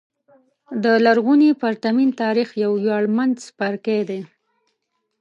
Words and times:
د 0.83 0.85
لرغوني 1.05 1.49
پرتمین 1.61 2.09
تاریخ 2.21 2.47
یو 2.63 2.71
ویاړمن 2.83 3.29
څپرکی 3.43 4.01
دی. 4.09 4.21